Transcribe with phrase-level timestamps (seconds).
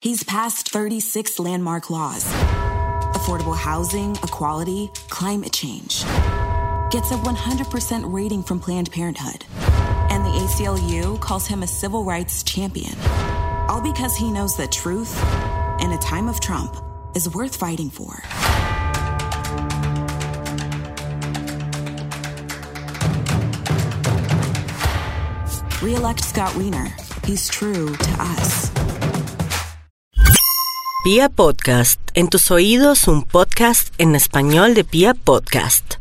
[0.00, 2.24] He's passed 36 landmark laws
[3.18, 6.04] affordable housing, equality, climate change.
[6.90, 9.44] Gets a 100% rating from Planned Parenthood.
[10.10, 12.94] And the ACLU calls him a civil rights champion.
[13.68, 15.12] All because he knows that truth,
[15.82, 16.76] in a time of Trump,
[17.16, 18.22] is worth fighting for.
[25.82, 26.94] Re-elect Scott Wiener.
[27.24, 28.77] He's true to us.
[31.10, 35.94] Pia Podcast, en tus oídos un podcast en español de Pia Podcast.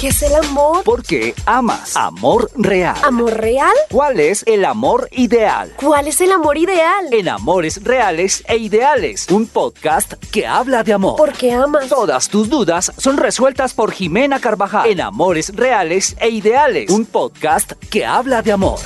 [0.00, 0.82] ¿Qué es el amor?
[0.82, 1.94] ¿Por qué amas?
[1.94, 2.96] Amor real.
[3.04, 3.74] ¿Amor real?
[3.90, 5.74] ¿Cuál es el amor ideal?
[5.76, 7.12] ¿Cuál es el amor ideal?
[7.12, 11.16] En Amores Reales e Ideales, un podcast que habla de amor.
[11.16, 11.90] ¿Por qué amas?
[11.90, 17.72] Todas tus dudas son resueltas por Jimena Carvajal en Amores Reales e Ideales, un podcast
[17.90, 18.80] que habla de amor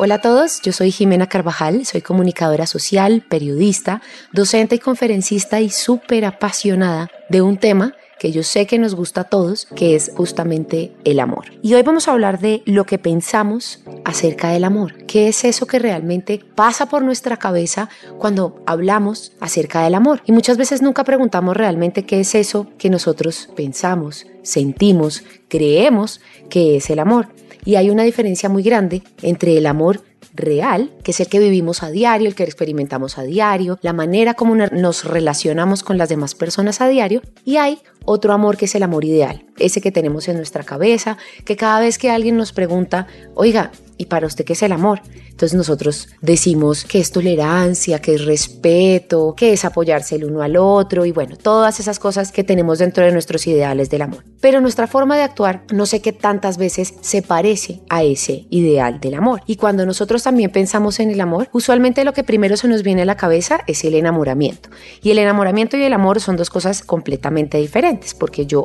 [0.00, 4.00] Hola a todos, yo soy Jimena Carvajal, soy comunicadora social, periodista,
[4.32, 9.22] docente y conferencista y súper apasionada de un tema que yo sé que nos gusta
[9.22, 11.46] a todos, que es justamente el amor.
[11.62, 15.04] Y hoy vamos a hablar de lo que pensamos acerca del amor.
[15.06, 20.22] ¿Qué es eso que realmente pasa por nuestra cabeza cuando hablamos acerca del amor?
[20.26, 26.76] Y muchas veces nunca preguntamos realmente qué es eso que nosotros pensamos, sentimos, creemos que
[26.76, 27.30] es el amor.
[27.64, 30.02] Y hay una diferencia muy grande entre el amor
[30.34, 34.34] real, que es el que vivimos a diario, el que experimentamos a diario, la manera
[34.34, 37.78] como nos relacionamos con las demás personas a diario, y hay
[38.08, 41.80] otro amor que es el amor ideal, ese que tenemos en nuestra cabeza, que cada
[41.80, 45.02] vez que alguien nos pregunta, oiga, ¿y para usted qué es el amor?
[45.38, 50.56] Entonces nosotros decimos que es tolerancia, que es respeto, que es apoyarse el uno al
[50.56, 54.24] otro y bueno, todas esas cosas que tenemos dentro de nuestros ideales del amor.
[54.40, 58.98] Pero nuestra forma de actuar no sé qué tantas veces se parece a ese ideal
[58.98, 59.42] del amor.
[59.46, 63.02] Y cuando nosotros también pensamos en el amor, usualmente lo que primero se nos viene
[63.02, 64.70] a la cabeza es el enamoramiento.
[65.02, 68.64] Y el enamoramiento y el amor son dos cosas completamente diferentes, porque yo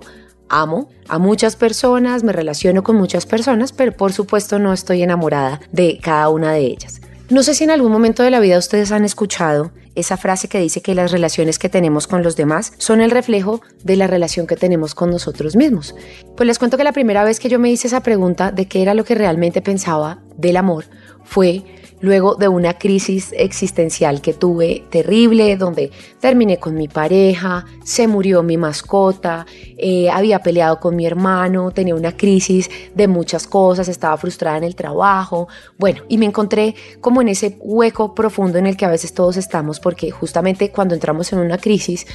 [0.49, 5.59] amo a muchas personas, me relaciono con muchas personas, pero por supuesto no estoy enamorada
[5.71, 7.01] de cada una de ellas.
[7.29, 10.59] No sé si en algún momento de la vida ustedes han escuchado esa frase que
[10.59, 14.47] dice que las relaciones que tenemos con los demás son el reflejo de la relación
[14.47, 15.95] que tenemos con nosotros mismos.
[16.35, 18.81] Pues les cuento que la primera vez que yo me hice esa pregunta de qué
[18.81, 20.85] era lo que realmente pensaba del amor
[21.23, 21.63] fue
[22.03, 25.89] luego de una crisis existencial que tuve terrible, donde
[26.19, 29.45] terminé con mi pareja, se murió mi mascota,
[29.77, 34.65] eh, había peleado con mi hermano, tenía una crisis de muchas cosas, estaba frustrada en
[34.65, 35.47] el trabajo,
[35.77, 39.37] bueno, y me encontré como en ese hueco profundo en el que a veces todos
[39.37, 42.05] estamos, porque justamente cuando entramos en una crisis,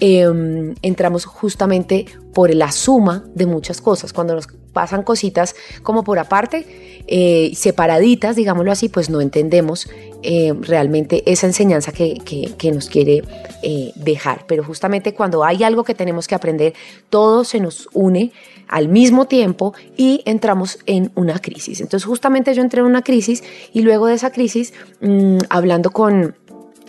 [0.00, 4.12] eh, entramos justamente por la suma de muchas cosas.
[4.12, 6.66] Cuando nos pasan cositas como por aparte,
[7.06, 9.88] eh, separaditas, digámoslo así, pues no entendemos
[10.22, 12.14] eh, realmente esa enseñanza que,
[12.56, 13.24] que, nos quiere
[13.62, 14.44] eh, dejar.
[14.46, 16.74] Pero justamente cuando hay algo que tenemos que aprender,
[17.08, 18.32] todo se nos une
[18.68, 21.80] al mismo tiempo y entramos en una crisis.
[21.80, 26.36] Entonces justamente yo entré en una crisis y luego de esa crisis, mmm, hablando con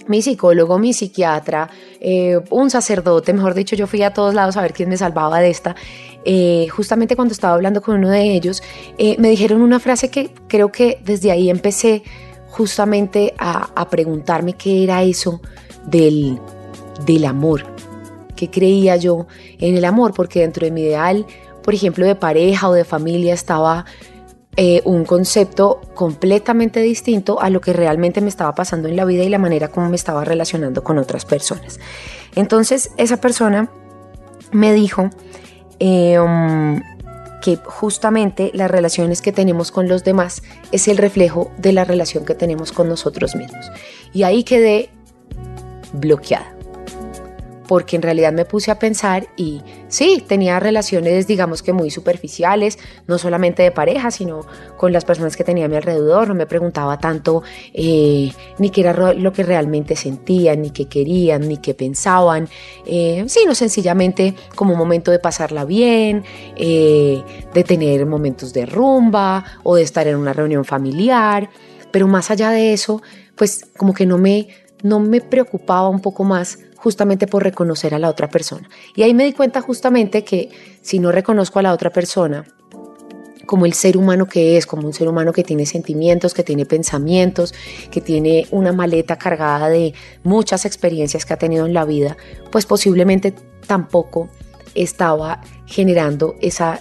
[0.07, 1.69] mi psicólogo, mi psiquiatra,
[2.00, 5.39] eh, un sacerdote, mejor dicho, yo fui a todos lados a ver quién me salvaba
[5.39, 5.75] de esta.
[6.23, 8.61] Eh, justamente cuando estaba hablando con uno de ellos,
[8.97, 12.03] eh, me dijeron una frase que creo que desde ahí empecé
[12.50, 15.41] justamente a, preguntarme qué era eso
[15.85, 16.40] del,
[17.06, 17.63] del amor,
[18.35, 19.25] qué creía yo
[19.57, 21.25] en el amor, porque dentro de mi ideal,
[21.63, 23.85] por ejemplo, de pareja o de familia estaba
[24.57, 29.23] eh, un concepto completamente distinto a lo que realmente me estaba pasando en la vida
[29.23, 31.79] y la manera como me estaba relacionando con otras personas.
[32.35, 33.72] Entonces esa persona
[34.51, 35.09] me dijo
[35.79, 36.81] eh, um,
[37.41, 42.25] que justamente las relaciones que tenemos con los demás es el reflejo de la relación
[42.25, 43.72] que tenemos con nosotros mismos.
[44.13, 44.90] Y ahí quedé
[45.94, 46.60] bloqueada
[47.71, 52.78] porque en realidad me puse a pensar y sí, tenía relaciones digamos que muy superficiales,
[53.07, 54.41] no solamente de pareja, sino
[54.75, 57.43] con las personas que tenía a mi alrededor, no me preguntaba tanto
[57.73, 62.49] eh, ni qué era lo que realmente sentían, ni qué querían, ni qué pensaban,
[62.85, 66.25] eh, sino sencillamente como un momento de pasarla bien,
[66.57, 67.23] eh,
[67.53, 71.49] de tener momentos de rumba o de estar en una reunión familiar,
[71.90, 73.01] pero más allá de eso,
[73.37, 74.49] pues como que no me,
[74.83, 78.67] no me preocupaba un poco más justamente por reconocer a la otra persona.
[78.95, 80.49] Y ahí me di cuenta justamente que
[80.81, 82.45] si no reconozco a la otra persona
[83.45, 86.66] como el ser humano que es, como un ser humano que tiene sentimientos, que tiene
[86.66, 87.53] pensamientos,
[87.91, 89.93] que tiene una maleta cargada de
[90.23, 92.16] muchas experiencias que ha tenido en la vida,
[92.49, 93.34] pues posiblemente
[93.67, 94.29] tampoco
[94.73, 96.79] estaba generando esa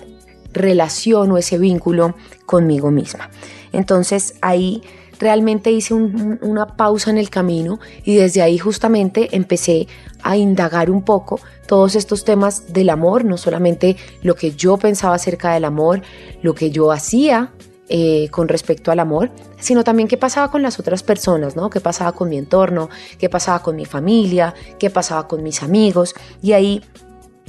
[0.52, 2.14] relación o ese vínculo
[2.46, 3.30] conmigo misma.
[3.72, 4.82] Entonces ahí
[5.20, 9.86] realmente hice una pausa en el camino y desde ahí justamente empecé
[10.22, 15.14] a indagar un poco todos estos temas del amor, no solamente lo que yo pensaba
[15.14, 16.02] acerca del amor,
[16.42, 17.52] lo que yo hacía
[17.90, 21.70] eh, con respecto al amor, sino también qué pasaba con las otras personas, ¿no?
[21.70, 22.88] Qué pasaba con mi entorno,
[23.18, 26.14] qué pasaba con mi familia, qué pasaba con mis amigos.
[26.40, 26.82] Y ahí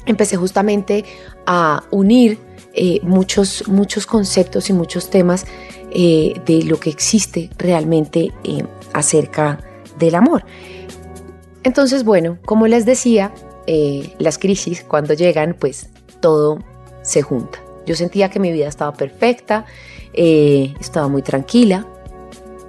[0.06, 1.06] empecé justamente
[1.46, 2.40] a unir
[2.74, 5.46] eh, muchos, muchos conceptos y muchos temas
[5.92, 9.60] eh, de lo que existe realmente eh, acerca
[10.00, 10.46] del amor.
[11.64, 13.34] Entonces, bueno, como les decía,
[13.68, 15.90] eh, las crisis cuando llegan, pues
[16.20, 16.60] todo
[17.04, 17.60] se junta.
[17.86, 19.66] Yo sentía que mi vida estaba perfecta,
[20.14, 21.86] estaba muy tranquila,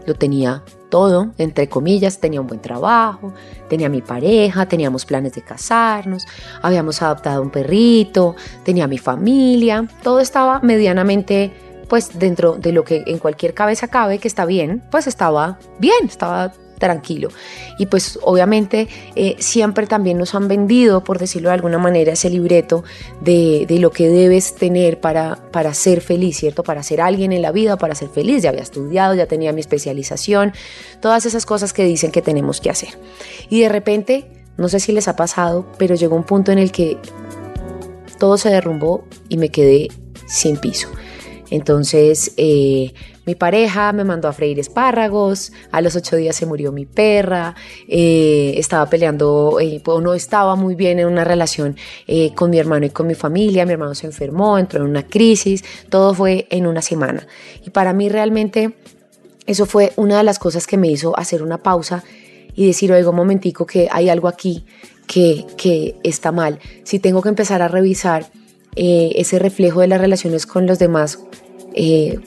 [0.07, 3.33] lo tenía todo, entre comillas, tenía un buen trabajo,
[3.69, 6.27] tenía mi pareja, teníamos planes de casarnos,
[6.61, 13.03] habíamos adoptado un perrito, tenía mi familia, todo estaba medianamente pues dentro de lo que
[13.06, 17.29] en cualquier cabeza cabe que está bien, pues estaba bien, estaba tranquilo.
[17.79, 22.31] Y pues obviamente eh, siempre también nos han vendido, por decirlo de alguna manera, ese
[22.31, 22.83] libreto
[23.21, 26.62] de, de, lo que debes tener para, para ser feliz, ¿cierto?
[26.62, 28.43] Para ser alguien en la vida, para ser feliz.
[28.43, 30.55] Ya había estudiado, ya tenía mi especialización,
[31.03, 32.97] todas esas cosas que dicen que tenemos que hacer.
[33.50, 36.73] Y de repente, no sé si les ha pasado, pero llegó un punto en el
[36.73, 36.97] que
[38.19, 39.88] todo se derrumbó y me quedé
[40.27, 40.88] sin piso.
[41.52, 42.94] Entonces, eh,
[43.26, 47.54] mi pareja me mandó a freír espárragos, a los ocho días se murió mi perra,
[47.87, 51.76] eh, estaba peleando, eh, o no estaba muy bien en una relación
[52.34, 55.62] con mi hermano y con mi familia, mi hermano se enfermó, entró en una crisis,
[55.90, 57.26] todo fue en una semana.
[57.62, 58.72] Y para mí realmente
[59.46, 62.02] eso fue una de las cosas que me hizo hacer una pausa
[62.54, 64.64] y decir, oiga, un momentico que hay algo aquí
[65.06, 66.60] que, que está mal.
[66.84, 68.31] Si tengo que empezar a revisar
[68.75, 71.19] ese reflejo de las relaciones con los demás,
[71.75, 72.19] eh,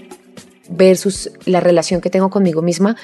[0.70, 2.96] versus la relación que tengo conmigo misma,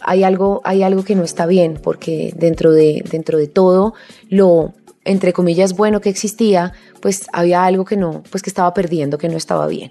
[0.00, 3.94] hay algo, hay algo que no está bien, porque dentro de, dentro de todo
[4.28, 9.18] lo, entre comillas, bueno que existía, pues había algo que no, pues que estaba perdiendo,
[9.18, 9.90] que no estaba bien.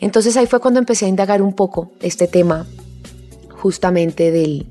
[0.00, 2.66] Entonces ahí fue cuando empecé a indagar un poco este tema
[3.50, 4.66] justamente del,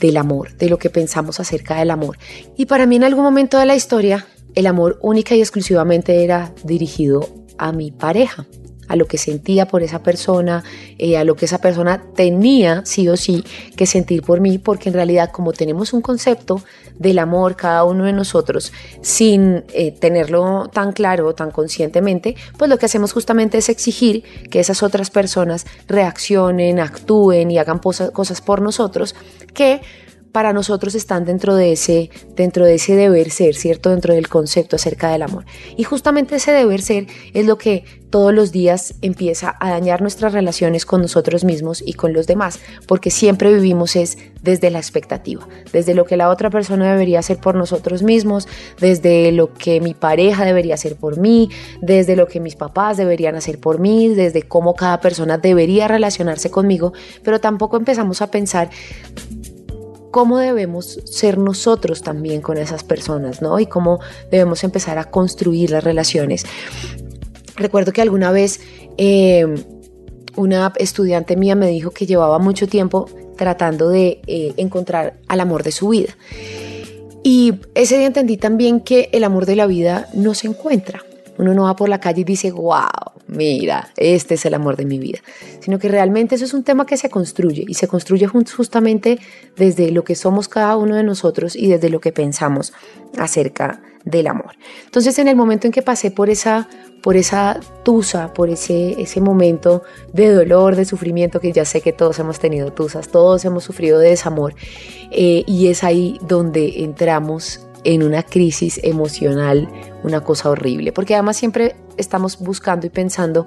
[0.00, 2.18] del amor, de lo que pensamos acerca del amor.
[2.56, 6.52] Y para mí en algún momento de la historia, el amor única y exclusivamente era
[6.64, 8.46] dirigido a mi pareja
[8.88, 10.64] a lo que sentía por esa persona,
[10.98, 13.44] eh, a lo que esa persona tenía sí o sí
[13.76, 16.62] que sentir por mí, porque en realidad como tenemos un concepto
[16.98, 22.78] del amor cada uno de nosotros sin eh, tenerlo tan claro, tan conscientemente, pues lo
[22.78, 28.60] que hacemos justamente es exigir que esas otras personas reaccionen, actúen y hagan cosas por
[28.60, 29.14] nosotros
[29.54, 29.80] que
[30.32, 33.90] para nosotros están dentro de ese dentro de ese deber ser, ¿cierto?
[33.90, 35.44] Dentro del concepto acerca del amor.
[35.76, 40.34] Y justamente ese deber ser es lo que todos los días empieza a dañar nuestras
[40.34, 45.48] relaciones con nosotros mismos y con los demás, porque siempre vivimos es desde la expectativa,
[45.72, 48.46] desde lo que la otra persona debería hacer por nosotros mismos,
[48.78, 51.48] desde lo que mi pareja debería hacer por mí,
[51.80, 56.50] desde lo que mis papás deberían hacer por mí, desde cómo cada persona debería relacionarse
[56.50, 56.92] conmigo,
[57.22, 58.68] pero tampoco empezamos a pensar
[60.12, 63.58] cómo debemos ser nosotros también con esas personas, ¿no?
[63.58, 63.98] Y cómo
[64.30, 66.44] debemos empezar a construir las relaciones.
[67.56, 68.60] Recuerdo que alguna vez
[68.98, 69.46] eh,
[70.36, 75.62] una estudiante mía me dijo que llevaba mucho tiempo tratando de eh, encontrar al amor
[75.62, 76.14] de su vida.
[77.24, 81.02] Y ese día entendí también que el amor de la vida no se encuentra.
[81.38, 84.84] Uno no va por la calle y dice, wow, mira, este es el amor de
[84.84, 85.20] mi vida,
[85.60, 89.18] sino que realmente eso es un tema que se construye y se construye justamente
[89.56, 92.72] desde lo que somos cada uno de nosotros y desde lo que pensamos
[93.18, 94.56] acerca del amor.
[94.84, 96.68] Entonces, en el momento en que pasé por esa
[97.02, 101.92] por esa tusa, por ese, ese momento de dolor, de sufrimiento, que ya sé que
[101.92, 104.54] todos hemos tenido tusas, todos hemos sufrido de desamor,
[105.10, 109.68] eh, y es ahí donde entramos en una crisis emocional,
[110.02, 113.46] una cosa horrible, porque además siempre estamos buscando y pensando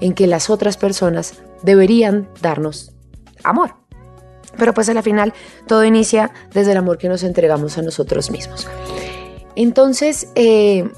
[0.00, 2.92] en que las otras personas deberían darnos
[3.44, 3.74] amor.
[4.56, 5.34] Pero pues a la final
[5.66, 8.66] todo inicia desde el amor que nos entregamos a nosotros mismos.
[9.54, 10.88] Entonces, eh,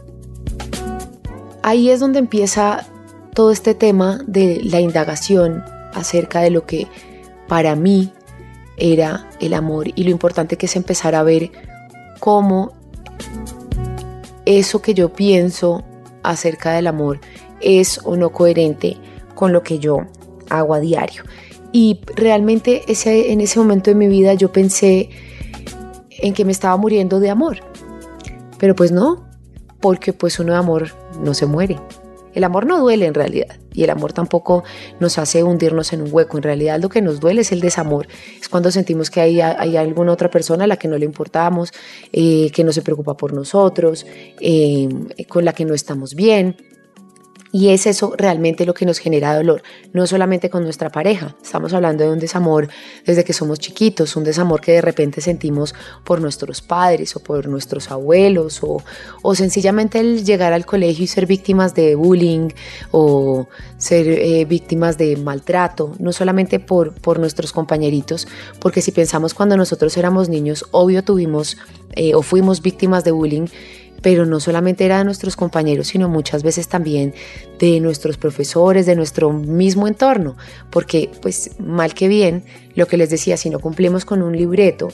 [1.62, 2.86] ahí es donde empieza
[3.34, 5.64] todo este tema de la indagación
[5.94, 6.86] acerca de lo que
[7.46, 8.12] para mí
[8.76, 11.50] era el amor y lo importante que es empezar a ver
[12.20, 12.77] cómo
[14.48, 15.84] eso que yo pienso
[16.22, 17.20] acerca del amor
[17.60, 18.96] es o no coherente
[19.34, 20.06] con lo que yo
[20.48, 21.22] hago a diario.
[21.70, 25.10] Y realmente ese, en ese momento de mi vida yo pensé
[26.10, 27.58] en que me estaba muriendo de amor.
[28.58, 29.28] Pero pues no,
[29.80, 30.88] porque pues uno de amor
[31.22, 31.78] no se muere.
[32.34, 34.64] El amor no duele en realidad y el amor tampoco
[34.98, 36.36] nos hace hundirnos en un hueco.
[36.36, 38.08] En realidad lo que nos duele es el desamor.
[38.40, 41.72] Es cuando sentimos que hay, hay alguna otra persona a la que no le importamos,
[42.12, 44.04] eh, que no se preocupa por nosotros,
[44.40, 44.88] eh,
[45.28, 46.56] con la que no estamos bien.
[47.50, 49.62] Y es eso realmente lo que nos genera dolor,
[49.92, 52.68] no solamente con nuestra pareja, estamos hablando de un desamor
[53.06, 55.74] desde que somos chiquitos, un desamor que de repente sentimos
[56.04, 58.82] por nuestros padres o por nuestros abuelos o,
[59.22, 62.50] o sencillamente el llegar al colegio y ser víctimas de bullying
[62.90, 68.28] o ser eh, víctimas de maltrato, no solamente por, por nuestros compañeritos,
[68.60, 71.56] porque si pensamos cuando nosotros éramos niños, obvio tuvimos
[71.92, 73.46] eh, o fuimos víctimas de bullying,
[74.02, 77.14] pero no solamente era de nuestros compañeros, sino muchas veces también
[77.58, 80.36] de nuestros profesores, de nuestro mismo entorno,
[80.70, 84.88] porque pues mal que bien, lo que les decía, si no cumplimos con un libreto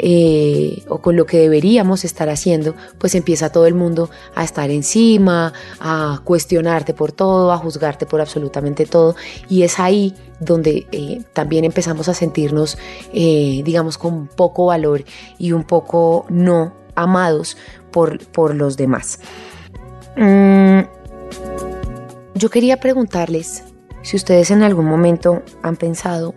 [0.00, 4.70] eh, o con lo que deberíamos estar haciendo, pues empieza todo el mundo a estar
[4.70, 9.16] encima, a cuestionarte por todo, a juzgarte por absolutamente todo,
[9.48, 12.78] y es ahí donde eh, también empezamos a sentirnos,
[13.12, 15.04] eh, digamos, con poco valor
[15.36, 17.56] y un poco no amados
[17.90, 19.20] por, por los demás.
[20.16, 20.80] Mm,
[22.34, 23.64] yo quería preguntarles
[24.02, 26.34] si ustedes en algún momento han pensado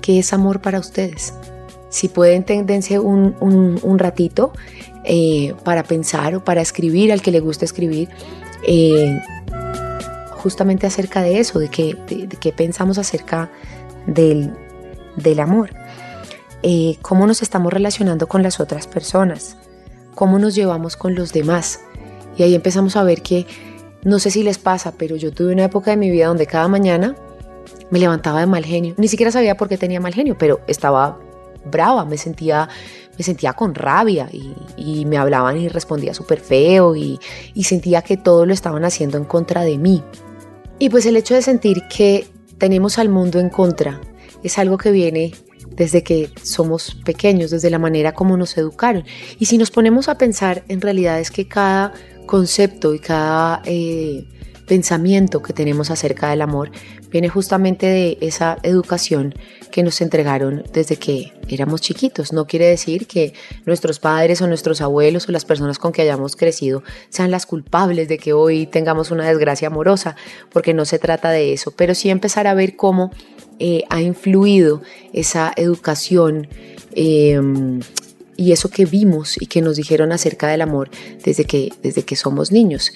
[0.00, 1.34] qué es amor para ustedes.
[1.90, 4.52] Si pueden tendense un, un, ratito
[5.04, 8.10] eh, para pensar o para escribir al que le gusta escribir,
[8.66, 9.18] eh,
[10.32, 13.50] justamente acerca de eso, de qué de, pensamos acerca
[14.06, 14.52] del,
[15.16, 15.70] del amor.
[16.62, 19.56] Eh, cómo nos estamos relacionando con las otras personas,
[20.18, 21.78] cómo nos llevamos con los demás.
[22.36, 23.46] Y ahí empezamos a ver que,
[24.02, 26.66] no sé si les pasa, pero yo tuve una época de mi vida donde cada
[26.66, 27.14] mañana
[27.90, 28.94] me levantaba de mal genio.
[28.96, 31.20] Ni siquiera sabía por qué tenía mal genio, pero estaba
[31.64, 32.68] brava, me sentía,
[33.16, 34.28] me sentía con rabia
[34.76, 37.20] y, me hablaban y respondía súper feo y,
[37.54, 40.02] y sentía que todo lo estaban haciendo en contra de mí.
[40.80, 42.26] Y pues el hecho de sentir que
[42.58, 44.00] tenemos al mundo en contra
[44.42, 45.32] es algo que viene
[45.70, 49.04] desde que somos pequeños, desde la manera como nos educaron.
[49.38, 51.92] Y si nos ponemos a pensar, en realidad es que cada
[52.26, 54.26] concepto y cada eh,
[54.66, 56.70] pensamiento que tenemos acerca del amor
[57.10, 59.34] viene justamente de esa educación
[59.70, 62.32] que nos entregaron desde que éramos chiquitos.
[62.32, 63.32] No quiere decir que
[63.64, 68.08] nuestros padres o nuestros abuelos o las personas con que hayamos crecido sean las culpables
[68.08, 70.16] de que hoy tengamos una desgracia amorosa,
[70.50, 73.10] porque no se trata de eso, pero sí empezar a ver cómo
[73.58, 76.48] eh, ha influido esa educación
[76.94, 77.80] em,
[78.36, 80.90] y eso que vimos y que nos dijeron acerca del amor
[81.24, 82.92] desde que, desde que somos niños.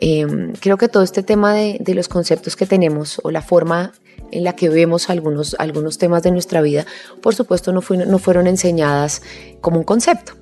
[0.00, 3.92] Em, creo que todo este tema de, los conceptos que tenemos o la forma
[4.30, 6.86] en la que vemos algunos, algunos temas de nuestra vida,
[7.20, 9.22] por supuesto no, no fueron enseñadas
[9.60, 10.34] como un concepto.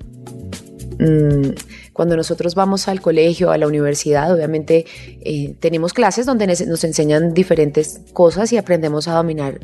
[0.99, 1.51] Mm,
[1.97, 4.85] cuando nosotros vamos al colegio, a la universidad, obviamente
[5.21, 9.59] eh, tenemos clases donde nos enseñan diferentes cosas y aprendemos a dominar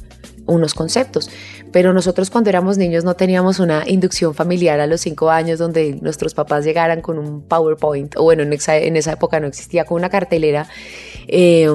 [0.48, 1.30] unos conceptos.
[1.72, 5.94] Pero nosotros cuando éramos niños no teníamos una inducción familiar a los cinco años donde
[6.02, 10.10] nuestros papás llegaran con un PowerPoint, o bueno, en esa, época no existía, con una
[10.10, 10.68] cartelera.
[11.28, 11.70] Eh,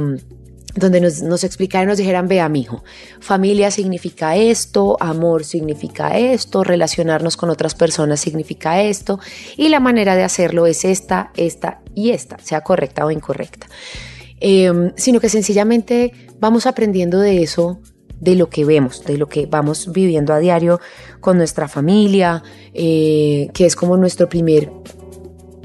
[0.79, 2.85] donde nos, nos explicaran, nos dijeran, vea, mijo,
[3.21, 9.21] familia significa esto, amor significa esto, relacionarnos con otras personas significa esto,
[9.57, 13.67] y la manera de hacerlo es esta, esta y esta, sea correcta o incorrecta.
[14.41, 17.81] Em, sino que sencillamente vamos aprendiendo de eso,
[18.21, 20.81] de lo que vemos, de lo que vamos viviendo a diario
[21.21, 22.43] con nuestra familia,
[22.73, 24.71] eh, que es como nuestro primer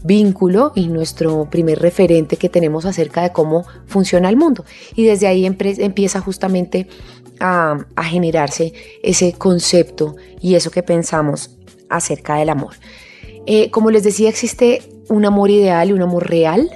[0.04, 4.66] vínculo y nuestro primer referente que tenemos acerca de cómo funciona el mundo.
[4.96, 6.88] Y desde ahí empieza justamente
[7.40, 11.52] a, generarse ese concepto y eso que pensamos
[11.90, 12.76] acerca del amor.
[13.46, 16.70] Eh, como les decía, existe un amor ideal y un amor real.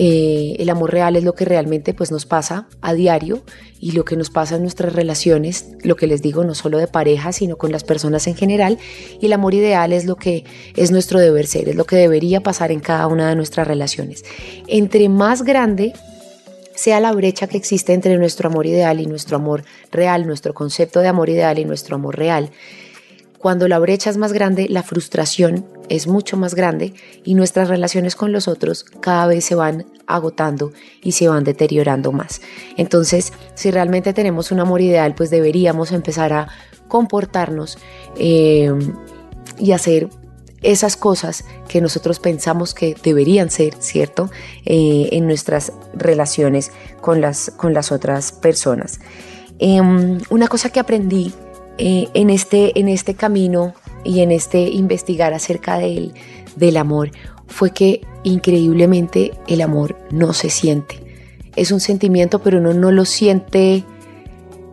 [0.00, 3.42] Eh, el amor real es lo que realmente pues, nos pasa a diario
[3.80, 6.86] y lo que nos pasa en nuestras relaciones, lo que les digo, no solo de
[6.86, 8.78] pareja, sino con las personas en general.
[9.20, 10.44] Y el amor ideal es lo que
[10.76, 14.24] es nuestro deber ser, es lo que debería pasar en cada una de nuestras relaciones.
[14.68, 15.94] Entre más grande
[16.76, 21.00] sea la brecha que existe entre nuestro amor ideal y nuestro amor real, nuestro concepto
[21.00, 22.52] de amor ideal y nuestro amor real,
[23.38, 28.16] cuando la brecha es más grande, la frustración es mucho más grande y nuestras relaciones
[28.16, 32.40] con los otros cada vez se van agotando y se van deteriorando más.
[32.76, 36.48] Entonces, si realmente tenemos un amor ideal, pues deberíamos empezar a
[36.88, 37.78] comportarnos
[38.16, 38.72] eh,
[39.58, 40.08] y hacer
[40.62, 44.30] esas cosas que nosotros pensamos que deberían ser, ¿cierto?
[44.64, 48.98] Eh, en nuestras relaciones con las, con las otras personas.
[49.60, 51.32] Em, una cosa que aprendí
[51.78, 56.12] eh, en, este, en este camino y en este investigar acerca del,
[56.56, 57.10] del amor
[57.46, 61.00] fue que increíblemente el amor no se siente.
[61.56, 63.84] Es un sentimiento, pero uno no lo siente,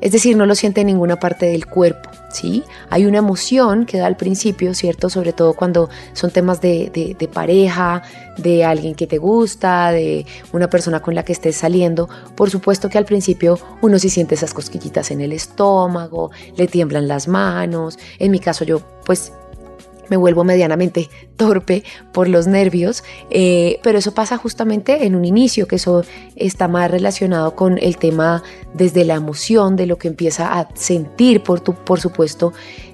[0.05, 2.11] es decir, no lo siente en ninguna parte del cuerpo.
[2.29, 2.63] ¿sí?
[2.91, 5.09] Hay una emoción que da al principio, ¿cierto?
[5.09, 8.03] Sobre todo cuando son temas de, de, pareja,
[8.37, 12.07] de alguien que te gusta, de una persona con la que estés saliendo.
[12.35, 17.07] Por supuesto que al principio uno sí siente esas cosquillitas en el estómago, le tiemblan
[17.07, 17.97] las manos.
[18.19, 19.33] En mi caso yo pues
[20.09, 25.67] me vuelvo medianamente torpe por los nervios, eh, pero eso pasa justamente en un inicio,
[25.67, 26.03] que eso
[26.35, 28.43] está más relacionado con el tema
[28.73, 32.53] desde la emoción, de lo que empieza a sentir, por, tu, por supuesto,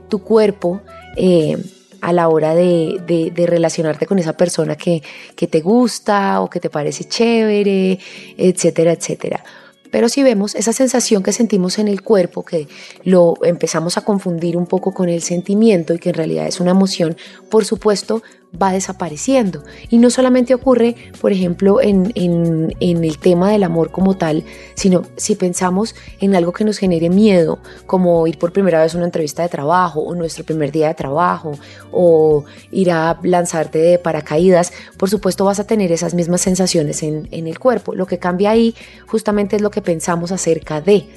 [0.09, 0.81] tu cuerpo.
[1.15, 1.57] Eh,
[2.01, 5.03] a la hora de, relacionarte con esa persona que,
[5.35, 7.99] que te gusta o que te parece chévere,
[8.37, 9.43] etcétera, etcétera.
[9.91, 12.67] Pero si vemos esa sensación que sentimos en el cuerpo, que
[13.03, 16.71] lo empezamos a confundir un poco con el sentimiento y que en realidad es una
[16.71, 17.17] emoción,
[17.50, 18.24] por supuesto
[18.60, 19.63] va desapareciendo.
[19.89, 24.43] Y no solamente ocurre, por ejemplo, en, el tema del amor como tal,
[24.75, 28.98] sino si pensamos en algo que nos genere miedo, como ir por primera vez a
[28.98, 31.53] una entrevista de trabajo o nuestro primer día de trabajo
[31.91, 37.27] o ir a lanzarte de paracaídas, por supuesto vas a tener esas mismas sensaciones en,
[37.31, 37.96] en el cuerpo.
[37.96, 38.75] Lo que cambia ahí
[39.08, 41.08] justamente es lo que pensamos acerca de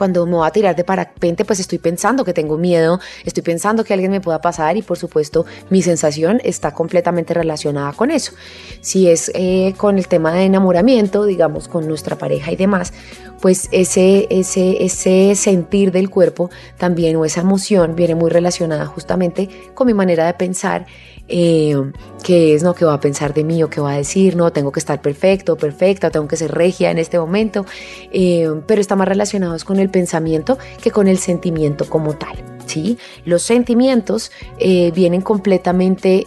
[0.00, 3.84] cuando me voy a tirar de parapente, pues estoy pensando que tengo miedo, estoy pensando
[3.84, 8.32] que alguien me pueda pasar y por supuesto mi sensación está completamente relacionada con eso.
[8.80, 12.94] Si es eh, con el tema de enamoramiento, digamos, con nuestra pareja y demás,
[13.40, 19.48] pues ese, ese, ese sentir del cuerpo también o esa emoción viene muy relacionada justamente
[19.74, 20.86] con mi manera de pensar
[21.32, 21.76] eh,
[22.24, 22.74] que es, ¿no?
[22.74, 24.34] ¿Qué va a pensar de mí o qué va a decir?
[24.34, 27.64] No, tengo que estar perfecto, perfecta, tengo que ser regia en este momento,
[28.12, 32.98] eh, pero está más relacionado con el pensamiento que con el sentimiento como tal, ¿sí?
[33.24, 36.26] Los sentimientos eh, vienen completamente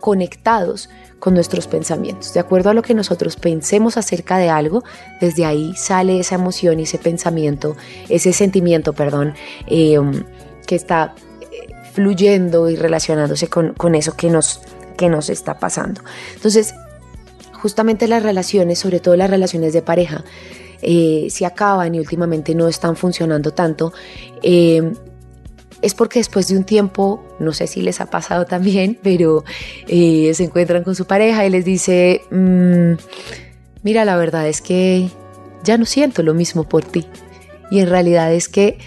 [0.00, 0.90] conectados
[1.22, 2.34] con nuestros pensamientos.
[2.34, 4.82] De acuerdo a lo que nosotros pensemos acerca de algo,
[5.20, 7.76] desde ahí sale esa emoción y ese pensamiento,
[8.08, 9.34] ese sentimiento, perdón,
[9.68, 11.14] que está
[11.92, 14.62] fluyendo y relacionándose con, eso que nos,
[14.96, 16.00] que nos está pasando.
[16.34, 16.74] Entonces,
[17.52, 20.24] justamente las relaciones, sobre todo las relaciones de pareja,
[20.80, 23.92] eh, se acaban y últimamente no están funcionando tanto,
[24.42, 24.92] eh,
[25.82, 29.44] es porque después de un tiempo, no sé si les ha pasado también, pero
[29.88, 32.92] eh, se encuentran con su pareja y les dice, mm,
[33.82, 35.08] mira, la verdad es que
[35.64, 37.06] ya no siento lo mismo por ti.
[37.70, 38.78] Y en realidad es que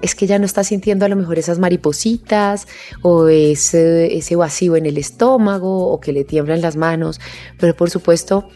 [0.00, 2.68] es que ya no está sintiendo a lo mejor esas maripositas
[3.02, 7.20] o ese, ese vacío en el estómago o que le tiemblan las manos,
[7.58, 8.48] pero por supuesto,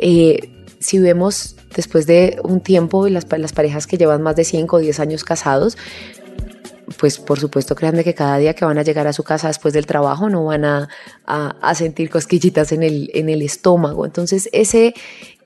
[0.00, 4.76] eh, si vemos después de un tiempo las, las parejas que llevan más de 5
[4.76, 5.76] o 10 años casados,
[6.96, 9.74] pues por supuesto créanme que cada día que van a llegar a su casa después
[9.74, 10.88] del trabajo no van a,
[11.26, 14.06] a, sentir cosquillitas en el, en el estómago.
[14.06, 14.94] Entonces ese,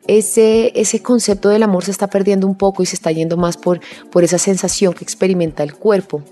[0.07, 3.57] ese, ese concepto del amor se está perdiendo un poco y se está yendo más
[3.57, 6.23] por, por esa sensación que experimenta el cuerpo.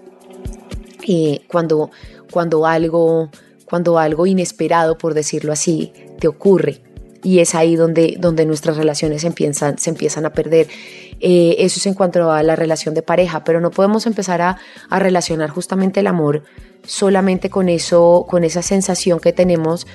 [1.07, 1.91] Eh, cuando,
[2.31, 3.31] cuando, algo,
[3.65, 6.83] cuando algo inesperado, por decirlo así, te ocurre.
[7.23, 10.69] Y es ahí donde, donde nuestras relaciones empiezan, se empiezan a perder.
[11.21, 14.59] Eh, eso es en cuanto a la relación de pareja, pero no podemos empezar a,
[14.91, 16.43] relacionar justamente el amor
[16.87, 19.87] solamente con eso, con esa sensación que tenemos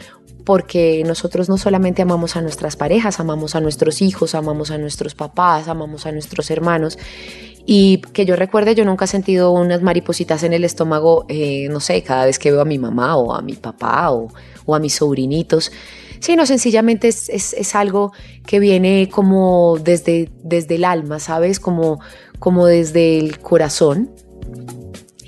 [0.46, 5.16] porque nosotros no solamente amamos a nuestras parejas, amamos a nuestros hijos, amamos a nuestros
[5.16, 7.00] papás, amamos a nuestros hermanos.
[7.66, 11.80] Y que yo recuerde, yo nunca he sentido unas maripositas en el estómago, eh, no
[11.80, 14.30] sé, cada vez que veo a mi mamá o a mi papá o,
[14.74, 15.72] a mis sobrinitos,
[16.20, 18.12] sino sencillamente es, es, algo
[18.46, 21.60] que viene como desde, desde el alma, ¿sabes?
[21.60, 22.00] Como,
[22.40, 24.12] como desde el corazón.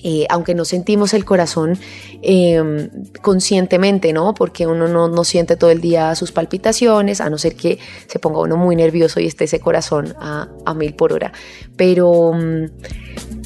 [0.04, 1.78] Eh, aunque no sentimos el corazón
[2.22, 2.90] em,
[3.22, 4.34] conscientemente, ¿no?
[4.34, 8.40] Porque uno no, siente todo el día sus palpitaciones, a no ser que se ponga
[8.40, 11.34] uno muy nervioso y esté ese corazón a, mil por hora.
[11.76, 13.37] Pero, mm,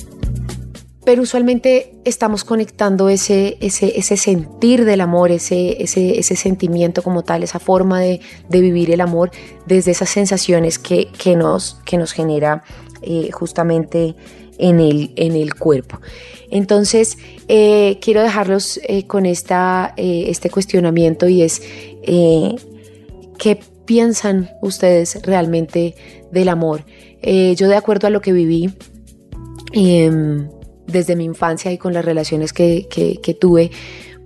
[1.04, 7.24] pero usualmente estamos conectando ese, ese, ese sentir del amor, ese, ese, ese, sentimiento como
[7.24, 9.32] tal, esa forma de, vivir el amor
[9.66, 12.64] desde esas sensaciones que, nos, que nos genera
[13.02, 14.16] eh, justamente
[14.62, 16.00] en el, en el cuerpo.
[16.52, 21.62] Entonces, eh, quiero dejarlos eh, con esta, eh, este cuestionamiento y es,
[23.38, 25.96] ¿qué piensan ustedes realmente
[26.32, 26.86] del amor?
[27.24, 28.74] yo de acuerdo a lo que viví,
[29.74, 30.50] em,
[30.92, 33.72] desde mi infancia y con las relaciones que, que, tuve,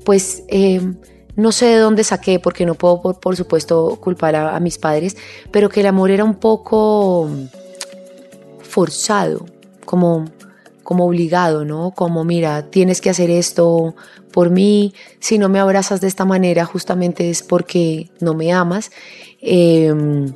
[0.03, 0.81] pues eh,
[1.35, 5.17] no sé de dónde saqué, porque no puedo, por, supuesto, culpar a, mis padres,
[5.51, 7.29] pero que el amor era un poco
[8.61, 9.45] forzado,
[9.85, 10.25] como,
[10.83, 11.91] como obligado, ¿no?
[11.91, 13.95] Como, mira, tienes que hacer esto
[14.31, 18.91] por mí, si no me abrazas de esta manera, justamente es porque no me amas.
[19.41, 20.33] Em,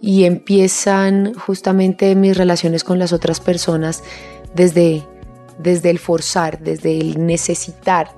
[0.00, 4.02] y empiezan justamente mis relaciones con las otras personas
[4.54, 5.02] desde,
[5.58, 8.10] desde el forzar, desde el necesitar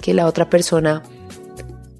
[0.00, 1.02] que la otra persona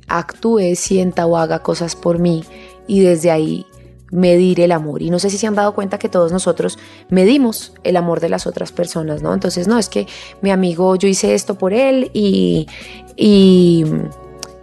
[0.09, 2.45] actúe, sienta o haga cosas por mí
[2.87, 3.67] y desde ahí
[4.11, 5.03] medir el amor.
[5.03, 6.79] Y no sé si se han dado cuenta que todos nosotros
[7.09, 9.35] medimos el amor de las otras personas, ¿no?
[9.35, 10.07] Entonces, no, es que
[10.41, 12.69] mi amigo, yo hice esto por él y,
[13.17, 13.85] y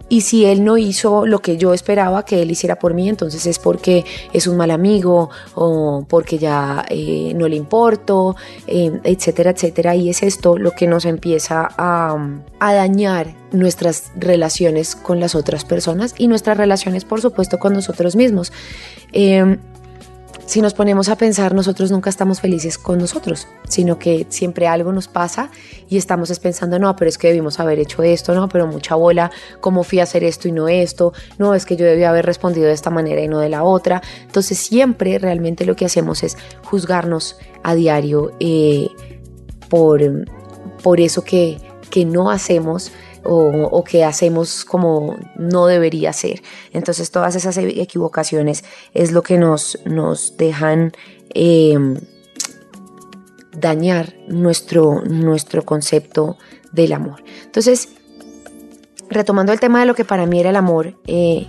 [0.08, 3.46] y si él no hizo lo que yo esperaba que él hiciera por mí, entonces
[3.46, 8.36] es porque es un mal amigo o porque ya eh, no le importo,
[8.66, 9.94] eh, etcétera, etcétera.
[9.94, 12.16] Y es esto lo que nos empieza a,
[12.60, 18.52] dañar nuestras relaciones con las otras personas y nuestras relaciones, por supuesto, con nosotros mismos.
[19.12, 19.58] Eh,
[20.52, 24.92] si nos ponemos a pensar, nosotros nunca estamos felices con nosotros, sino que siempre algo
[24.92, 25.50] nos pasa
[25.88, 29.30] y estamos pensando, no, pero es que debimos haber hecho esto, no, pero mucha bola,
[29.60, 31.14] ¿cómo fui a hacer esto y no esto?
[31.38, 34.02] No, es que yo debía haber respondido de esta manera y no de la otra.
[34.26, 38.90] Entonces siempre realmente lo que hacemos es juzgarnos a diario eh,
[39.70, 40.02] por,
[40.82, 42.92] por eso que, que no hacemos
[43.24, 46.42] o, que hacemos como no debería ser.
[46.72, 50.92] Entonces todas esas e-, equivocaciones es lo que nos, nos dejan
[51.30, 51.96] em,
[53.56, 56.36] dañar nuestro, nuestro concepto
[56.72, 57.22] del amor.
[57.44, 57.90] Entonces,
[59.08, 61.46] retomando el tema de lo que para mí era el amor, eh,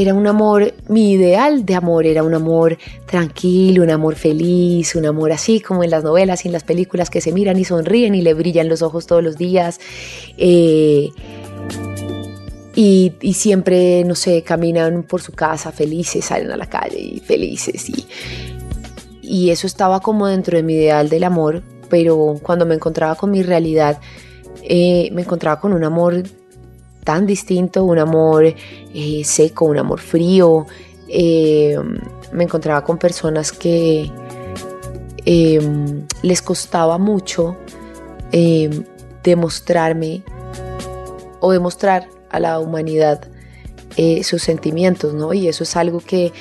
[0.00, 5.06] era un amor, mi ideal de amor era un amor tranquilo, un amor feliz, un
[5.06, 8.14] amor así como en las novelas y en las películas que se miran y sonríen
[8.14, 9.80] y le brillan los ojos todos los días.
[10.36, 11.10] Eh,
[12.76, 17.90] y, siempre, no sé, caminan por su casa felices, salen a la calle y felices.
[17.90, 18.06] Y,
[19.20, 23.32] y eso estaba como dentro de mi ideal del amor, pero cuando me encontraba con
[23.32, 23.98] mi realidad,
[24.62, 26.22] eh, me encontraba con un amor
[27.08, 30.66] tan distinto, un amor eh, seco, un amor frío.
[31.08, 31.74] Eh,
[32.32, 34.12] me encontraba con personas que
[35.24, 37.56] em, les costaba mucho
[38.30, 38.84] em,
[39.24, 40.22] demostrarme
[41.40, 43.22] o demostrar a la humanidad
[43.96, 45.32] eh, sus sentimientos, ¿no?
[45.32, 46.34] Y eso es algo que,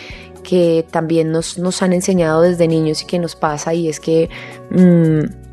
[0.43, 4.29] que también nos, nos, han enseñado desde niños y que nos pasa y es que
[4.71, 5.47] mm,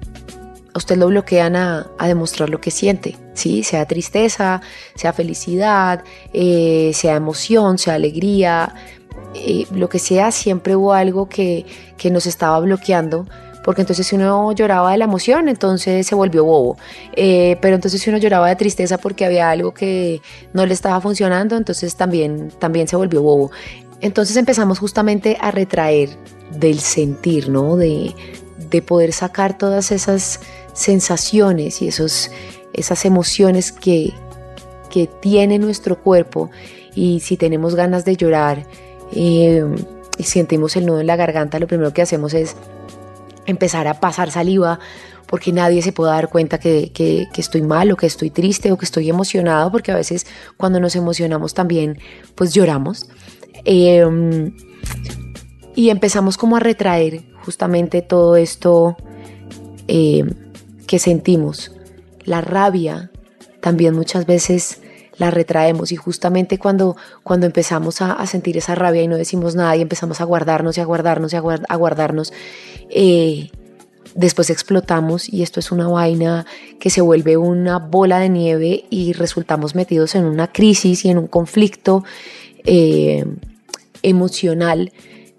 [0.74, 3.62] usted lo bloquean a, demostrar lo que siente, ¿sí?
[3.62, 4.62] sea tristeza,
[4.94, 8.74] sea felicidad, eh, sea emoción, sea alegría,
[9.34, 11.66] eh, lo que sea, siempre hubo algo que,
[12.10, 13.26] nos estaba bloqueando
[13.64, 16.76] porque entonces si uno lloraba de la emoción, entonces se volvió bobo.
[17.16, 20.20] Eh, pero entonces si uno lloraba de tristeza porque había algo que
[20.52, 23.50] no le estaba funcionando, entonces también, también se volvió bobo.
[24.02, 26.10] Entonces empezamos justamente a retraer
[26.58, 27.76] del sentir, ¿no?
[27.76, 28.14] De,
[28.68, 30.40] de poder sacar todas esas
[30.74, 32.30] sensaciones y esos,
[32.74, 34.12] esas emociones que,
[34.90, 36.50] que tiene nuestro cuerpo
[36.94, 38.66] y si tenemos ganas de llorar
[39.12, 39.64] eh,
[40.18, 42.56] y sentimos el nudo en la garganta, lo primero que hacemos es
[43.46, 44.78] empezar a pasar saliva
[45.26, 48.76] porque nadie se puede dar cuenta que, que, estoy mal o que estoy triste o
[48.76, 51.98] que estoy emocionado, porque a veces cuando nos emocionamos también
[52.34, 53.08] pues lloramos.
[53.64, 54.54] Em,
[55.74, 58.96] y empezamos como a retraer justamente todo esto
[59.88, 60.24] eh,
[60.86, 61.72] que sentimos.
[62.24, 63.10] La rabia
[63.60, 64.80] también muchas veces
[65.16, 69.76] la retraemos y justamente cuando, cuando empezamos a, sentir esa rabia y no decimos nada
[69.76, 72.32] y empezamos a guardarnos y a guardarnos y a, guardarnos,
[72.90, 73.50] eh,
[74.14, 76.46] después explotamos y esto es una vaina
[76.80, 81.18] que se vuelve una bola de nieve y resultamos metidos en una crisis y en
[81.18, 82.04] un conflicto
[82.64, 83.24] eh,
[84.02, 84.92] emocional.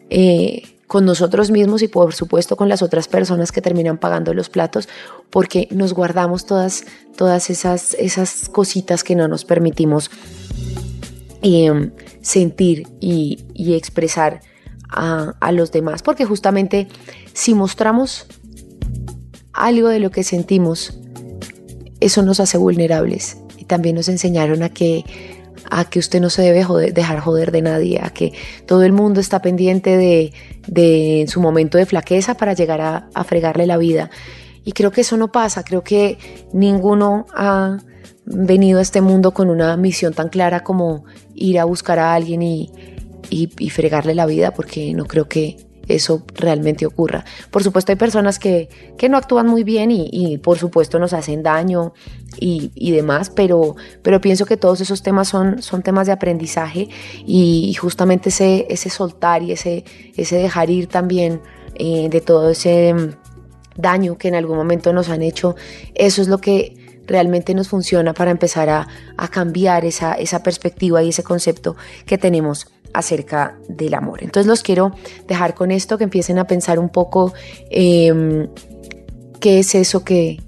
[0.09, 4.49] Eh, con nosotros mismos y por supuesto con las otras personas que terminan pagando los
[4.49, 4.87] platos
[5.29, 10.11] porque nos guardamos todas, todas esas, esas cositas que no nos permitimos
[11.41, 14.41] em, sentir y, expresar
[14.89, 16.03] a, a, los demás.
[16.03, 16.87] Porque justamente
[17.33, 18.27] si mostramos
[19.53, 20.99] algo de lo que sentimos
[21.99, 23.37] eso nos hace vulnerables.
[23.57, 25.03] Y también nos enseñaron a que
[25.71, 28.33] a que usted no se debe dejar joder de nadie, a que
[28.67, 30.31] todo el mundo está pendiente de,
[31.27, 34.09] su momento de flaqueza para llegar a, fregarle la vida.
[34.63, 36.17] Y creo que eso no pasa, creo que
[36.53, 37.77] ninguno ha
[38.25, 42.41] venido a este mundo con una misión tan clara como ir a buscar a alguien
[42.41, 42.71] y,
[43.29, 47.25] y, fregarle la vida, porque no creo que eso realmente ocurra.
[47.51, 51.43] Por supuesto hay personas que, que no actúan muy bien y, por supuesto nos hacen
[51.43, 51.93] daño
[52.39, 56.89] y, y, demás, pero, pero pienso que todos esos temas son, son temas de aprendizaje
[57.25, 59.83] y, justamente ese, ese soltar y ese,
[60.15, 61.41] ese dejar ir también
[61.75, 63.09] eh, de todo ese mm,
[63.77, 65.55] daño que en algún momento nos han hecho,
[65.93, 71.03] eso es lo que realmente nos funciona para empezar a, a cambiar esa, esa perspectiva
[71.03, 74.23] y ese concepto que tenemos acerca del amor.
[74.23, 74.91] Entonces los quiero
[75.27, 77.33] dejar con esto, que empiecen a pensar un poco
[77.69, 78.47] eh,
[79.39, 80.39] qué es eso que,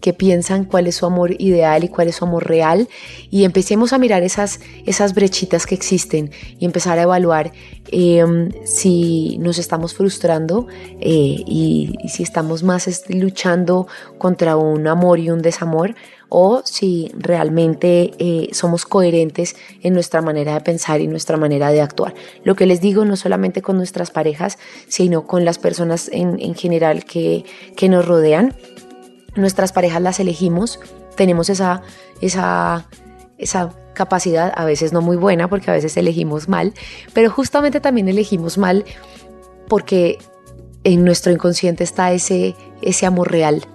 [0.00, 2.88] que piensan cuál es su amor ideal y cuál es su amor real
[3.30, 7.52] y empecemos a mirar esas, esas brechitas que existen y empezar a evaluar
[7.90, 8.24] eh,
[8.64, 10.66] si nos estamos frustrando
[11.00, 13.86] eh, y, si estamos más luchando
[14.18, 15.94] contra un amor y un desamor
[16.28, 21.80] o si realmente eh, somos coherentes en nuestra manera de pensar y nuestra manera de
[21.80, 22.14] actuar.
[22.44, 26.54] Lo que les digo no solamente con nuestras parejas, sino con las personas en, en
[26.54, 27.44] general que,
[27.76, 28.54] que nos rodean
[29.34, 30.80] nuestras parejas las elegimos,
[31.16, 31.82] tenemos esa,
[32.20, 32.86] esa,
[33.38, 36.74] esa capacidad, a veces no muy buena porque a veces elegimos mal,
[37.14, 38.84] pero justamente también elegimos mal
[39.68, 40.18] porque
[40.84, 43.66] en nuestro inconsciente está ese, ese amor real,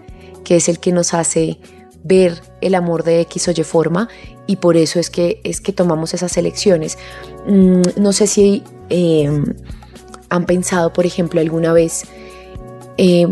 [0.43, 1.59] que es el que nos hace
[2.03, 4.09] ver el amor de X o Y forma
[4.45, 6.97] y por eso es que, es que tomamos esas elecciones.
[7.47, 9.29] Mm, no sé si eh,
[10.29, 12.05] han pensado, por ejemplo, alguna vez
[12.97, 13.27] eh,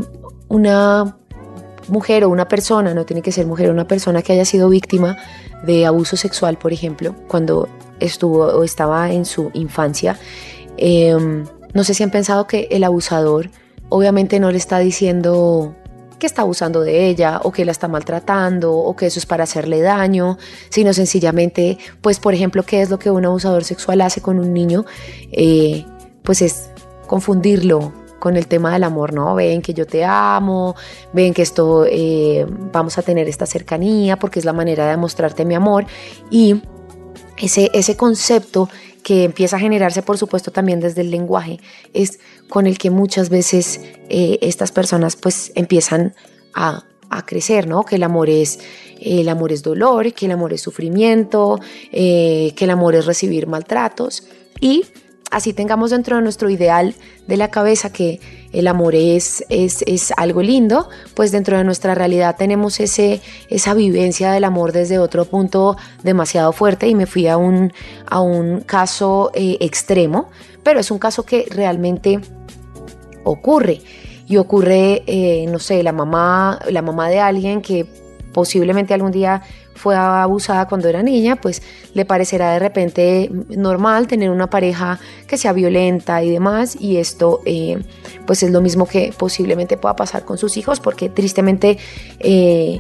[0.47, 1.17] una
[1.88, 5.17] mujer o una persona, no tiene que ser mujer, una persona que haya sido víctima
[5.63, 7.67] de abuso sexual, por ejemplo, cuando
[7.99, 10.17] estuvo o estaba en su infancia,
[10.77, 11.15] eh,
[11.73, 13.49] no sé si han pensado que el abusador
[13.89, 15.75] obviamente no le está diciendo
[16.21, 19.43] que está abusando de ella o que la está maltratando o que eso es para
[19.43, 20.38] hacerle daño,
[20.69, 24.53] sino sencillamente, pues por ejemplo, qué es lo que un abusador sexual hace con un
[24.53, 24.86] niño,
[25.31, 25.84] eh,
[26.21, 26.69] pues es
[27.07, 29.34] confundirlo, con el tema del amor, ¿no?
[29.34, 30.75] Ven que yo te amo,
[31.12, 35.43] ven que esto eh, vamos a tener esta cercanía porque es la manera de mostrarte
[35.43, 35.88] mi amor
[36.29, 36.62] y
[37.36, 38.69] ese, ese concepto
[39.04, 41.60] que empieza a generarse, por supuesto, también desde el lenguaje,
[41.94, 46.14] es con el que muchas veces eh, estas personas pues empiezan
[46.54, 47.84] a, a, crecer, ¿no?
[47.84, 48.60] Que el amor es,
[49.00, 51.60] el amor es dolor, que el amor es sufrimiento,
[51.92, 54.28] eh, que el amor es recibir maltratos
[54.60, 54.86] y
[55.32, 56.94] así tengamos dentro de nuestro ideal
[57.28, 58.20] de la cabeza que
[58.52, 63.74] el amor es, es, es, algo lindo, pues dentro de nuestra realidad tenemos ese, esa
[63.74, 67.72] vivencia del amor desde otro punto demasiado fuerte y me fui a un,
[68.06, 70.30] a un caso eh, extremo,
[70.63, 72.20] pero es un caso que realmente
[73.24, 73.82] ocurre
[74.28, 77.86] y ocurre, eh, no sé, la mamá, la mamá de alguien que
[78.34, 79.41] posiblemente algún día
[79.76, 81.62] fue abusada cuando era niña, pues
[81.94, 87.41] le parecerá de repente normal tener una pareja que sea violenta y demás, y esto
[87.46, 87.82] eh,
[88.26, 91.78] pues es lo mismo que posiblemente pueda pasar con sus hijos, porque tristemente
[92.20, 92.80] eh,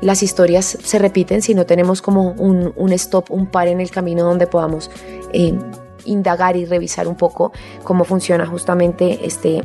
[0.00, 4.24] las historias se repiten si no tenemos como un, stop, un par en el camino
[4.24, 4.90] donde podamos
[5.32, 5.54] eh,
[6.04, 9.62] indagar y revisar un poco cómo funciona justamente este,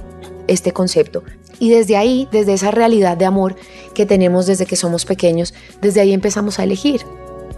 [0.48, 1.24] este concepto.
[1.60, 3.56] Y desde ahí, desde esa realidad de amor
[3.94, 7.02] que tenemos desde que somos pequeños, desde ahí empezamos a elegir.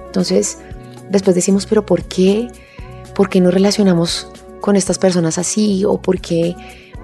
[0.06, 0.60] Entonces,
[1.10, 2.48] después decimos, pero ¿por qué?
[3.16, 4.28] ¿Por qué no relacionamos
[4.62, 5.84] con estas personas así?
[5.86, 6.56] ¿O por qué,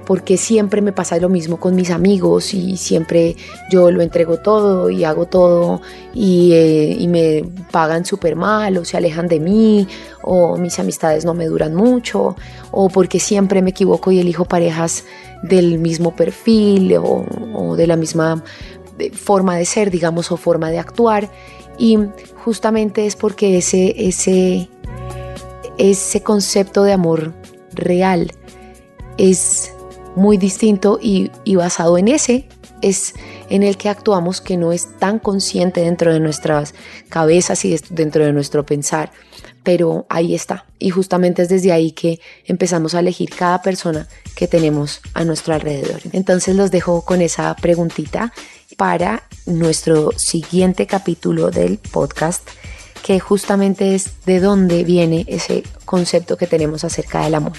[0.05, 3.35] porque siempre me pasa lo mismo con mis amigos y siempre
[3.69, 5.81] yo lo entrego todo y hago todo
[6.13, 9.87] y, eh, y me pagan súper mal o se alejan de mí
[10.21, 12.35] o mis amistades no me duran mucho
[12.71, 15.05] o porque siempre me equivoco y elijo parejas
[15.43, 18.43] del mismo perfil o, o de la misma
[18.99, 21.29] eh, forma de ser, digamos, o forma de actuar.
[21.77, 21.97] Y
[22.43, 24.69] justamente es porque ese, ese,
[25.77, 27.33] ese concepto de amor
[27.73, 28.31] real
[29.17, 29.73] es
[30.15, 32.47] muy distinto y, basado en ese
[32.81, 33.13] es
[33.49, 36.73] en el que actuamos que no es tan consciente dentro de nuestras
[37.07, 39.11] cabezas y dentro de nuestro pensar
[39.63, 40.65] pero ahí está.
[40.77, 45.53] Y justamente es desde ahí que empezamos a elegir cada persona que tenemos a nuestro
[45.53, 46.01] alrededor.
[46.11, 48.33] Entonces los dejo con esa preguntita
[48.77, 52.47] para nuestro siguiente capítulo del podcast,
[53.03, 57.53] que justamente es de dónde viene ese concepto que tenemos acerca del amor.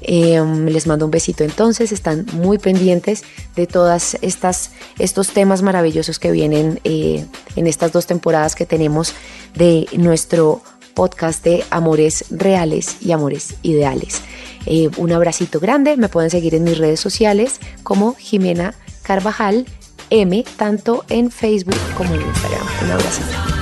[0.00, 6.18] Eh, les mando un besito entonces, están muy pendientes de todas estas estos temas maravillosos
[6.18, 7.24] que vienen eh,
[7.56, 9.14] en estas dos temporadas que tenemos
[9.54, 10.62] de nuestro
[10.94, 14.22] podcast de amores reales y amores ideales.
[14.64, 19.66] Eh, un abracito grande, me pueden seguir en mis redes sociales como Jimena Carvajal
[20.10, 22.66] M, tanto en Facebook como en Instagram.
[22.82, 23.55] Un abrazo.